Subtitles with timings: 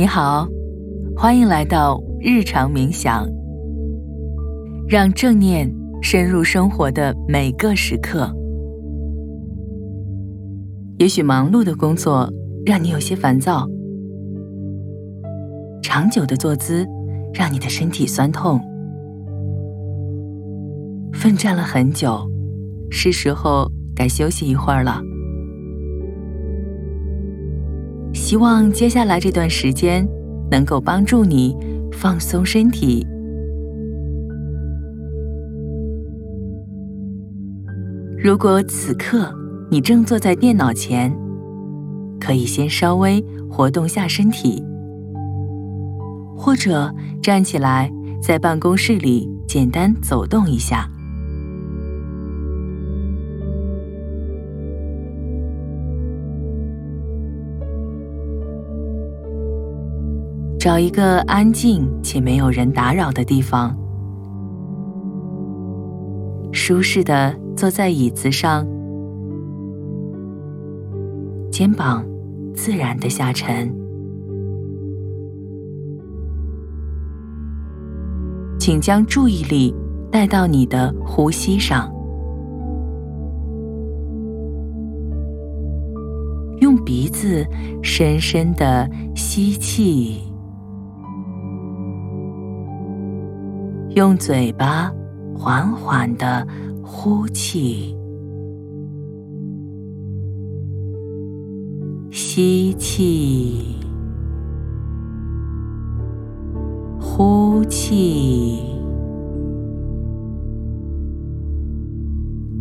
[0.00, 0.48] 你好，
[1.14, 3.28] 欢迎来到日常冥想，
[4.88, 5.70] 让正念
[6.00, 8.34] 深入生活的每个时刻。
[10.96, 12.32] 也许忙碌的工作
[12.64, 13.68] 让你有些烦躁，
[15.82, 16.86] 长久的坐姿
[17.34, 18.58] 让你的身体酸痛，
[21.12, 22.26] 奋战了很久，
[22.90, 25.02] 是时候该休息一会儿了。
[28.12, 30.06] 希望接下来这段时间
[30.50, 31.56] 能够帮助你
[31.92, 33.06] 放松身体。
[38.22, 39.34] 如果此刻
[39.70, 41.10] 你正坐在电脑前，
[42.20, 44.62] 可以先稍微活动下身体，
[46.36, 47.90] 或者站起来
[48.22, 50.86] 在办公室里简单走动一下。
[60.60, 63.74] 找一个安静且没有人打扰的地方，
[66.52, 68.66] 舒适的坐在椅子上，
[71.50, 72.04] 肩膀
[72.54, 73.74] 自然的下沉，
[78.58, 79.74] 请将注意力
[80.12, 81.90] 带到你的呼吸上，
[86.60, 87.46] 用鼻子
[87.82, 90.29] 深深的吸气。
[93.96, 94.92] 用嘴巴
[95.36, 96.46] 缓缓的
[96.80, 97.96] 呼气，
[102.08, 103.76] 吸气，
[107.00, 108.60] 呼气，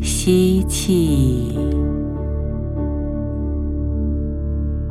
[0.00, 1.56] 吸气，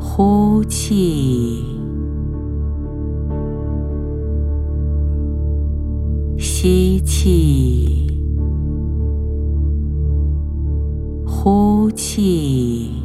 [0.00, 1.71] 呼气。
[6.62, 8.06] 吸气，
[11.26, 13.02] 呼气，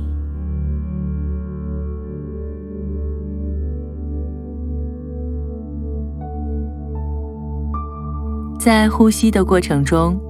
[8.59, 10.22] 在呼吸的过程中，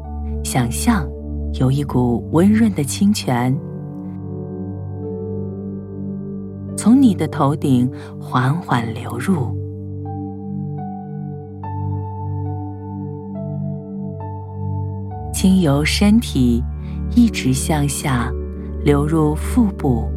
[0.46, 1.06] 想象
[1.60, 3.54] 有一股温润的清泉
[6.78, 9.67] 从你的头顶缓缓流入。
[15.40, 16.64] 经由身体
[17.16, 18.34] 一直向下
[18.84, 20.10] 流入腹部，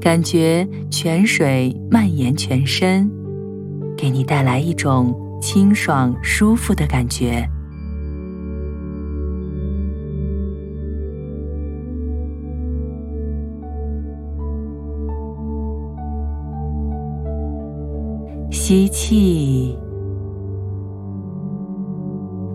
[0.00, 3.08] 感觉泉水蔓延全身，
[3.96, 7.48] 给你带来一种清爽舒服的感觉。
[18.70, 19.76] 吸气，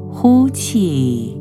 [0.10, 1.38] 呼气，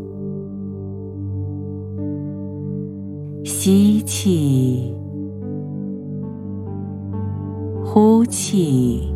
[3.44, 4.92] 吸气，
[7.84, 9.14] 呼气，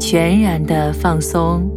[0.00, 1.70] 全然的放松。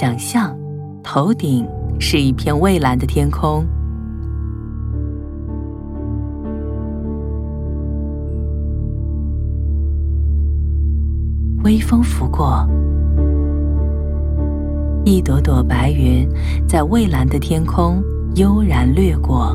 [0.00, 0.58] 想象，
[1.02, 1.68] 头顶
[1.98, 3.66] 是一片蔚蓝的天空，
[11.64, 12.66] 微风拂过，
[15.04, 16.26] 一朵朵白云
[16.66, 18.02] 在蔚蓝的天空
[18.36, 19.54] 悠然掠过。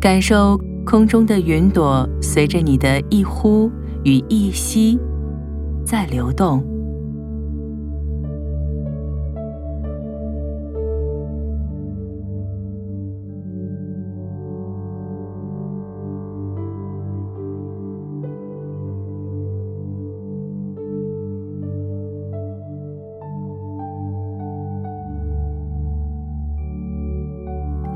[0.00, 3.70] 感受空中的云朵随着你的一呼
[4.02, 4.98] 与一吸
[5.84, 6.64] 在流动，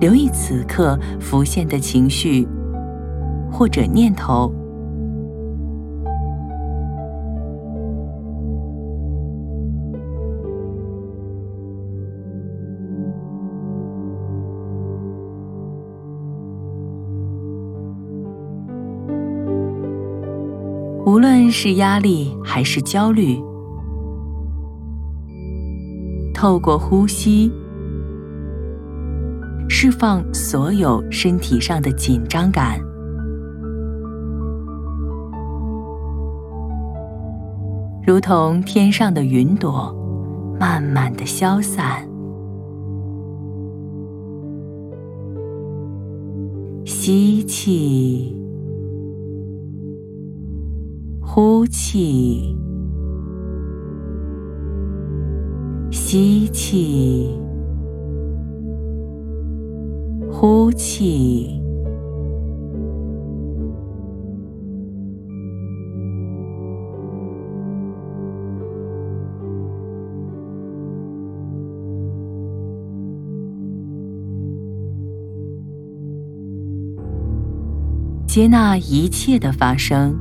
[0.05, 2.47] 留意此刻浮现的情绪
[3.51, 4.53] 或者念头。
[21.07, 23.43] 无论是压力还是焦虑
[26.35, 27.51] 透过呼吸
[29.77, 32.79] 释放所有身体上的紧张感，
[38.07, 39.93] 如同天上的云朵，
[40.61, 42.09] 慢慢的消散。
[46.85, 48.33] 吸气。
[51.21, 52.57] 呼气，
[55.91, 57.37] 吸气，
[60.47, 61.59] 呼气。
[78.27, 80.15] 接纳一切的发生。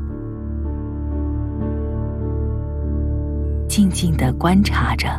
[3.67, 5.09] 静静的观察着，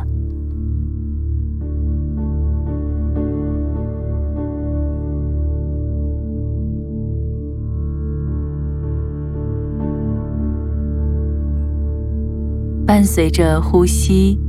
[12.85, 14.39] 伴随着呼吸，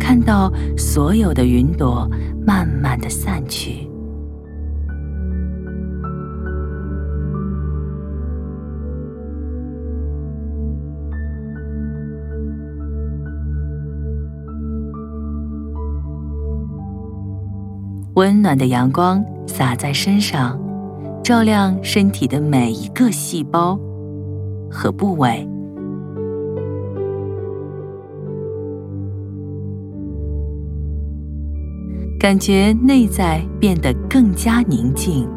[0.00, 2.10] 看到所有的云朵
[2.46, 3.86] 慢慢的散去。
[18.14, 20.58] 温暖的阳光洒在身上，
[21.22, 23.78] 照亮身体的每一个细胞
[24.70, 25.46] 和部位，
[32.24, 35.28] 感觉内在变得更加宁静。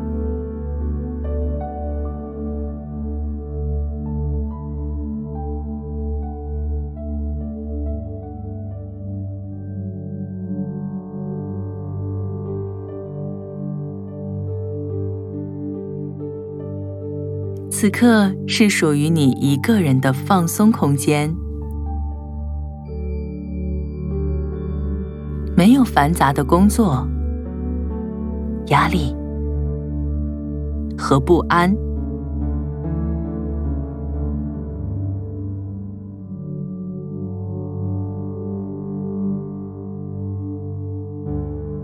[17.69, 21.35] 此刻是属于你一个人的放松空间，
[25.57, 27.03] 没有繁杂的工作、
[28.67, 29.11] 压力
[30.95, 31.75] 和不安。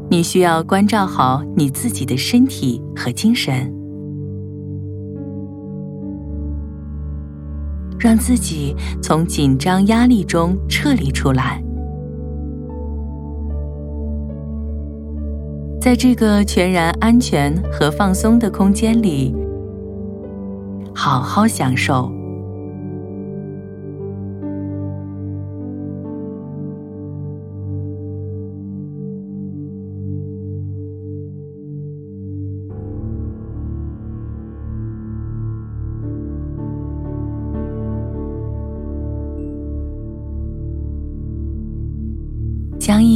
[0.07, 3.73] 你需要关照好你自己的身体和精神。
[7.99, 11.63] 让自己从紧张压力中撤离出来，
[15.83, 19.35] 在这个全然安全和放松的空间里，
[20.95, 22.09] 好好享受。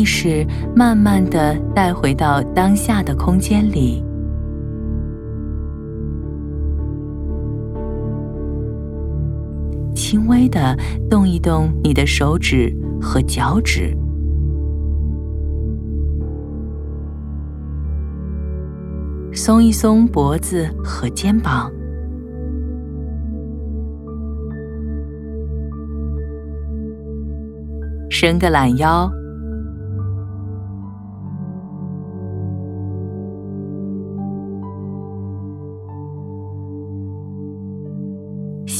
[0.07, 4.01] 识慢慢的带回到当下的空间里，
[9.93, 10.75] 轻微的
[11.09, 13.93] 动一动你的手指和脚趾，
[19.33, 21.69] 松一松脖子和肩膀，
[28.09, 29.11] 伸个懒腰。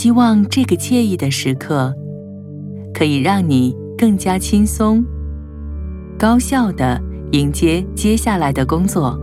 [0.08, 1.94] 希望这个惬意的时刻，
[2.94, 5.04] 可以让你更加轻松、
[6.18, 6.98] 高效的
[7.34, 9.20] 迎接接下来的工作。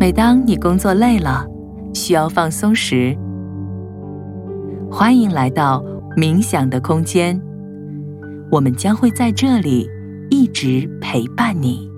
[0.00, 1.46] 每当你工作累了，
[1.92, 3.14] 需要放松时，
[4.90, 5.84] 欢迎来到
[6.16, 7.38] 冥想的空间，
[8.50, 9.86] 我们将会在这里
[10.30, 11.93] 一直陪伴你。